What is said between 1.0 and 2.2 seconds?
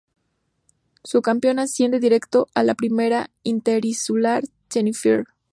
Su campeón asciende